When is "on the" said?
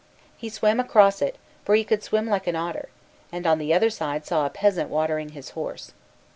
3.45-3.71